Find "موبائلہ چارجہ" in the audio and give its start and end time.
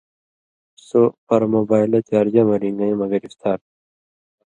1.53-2.43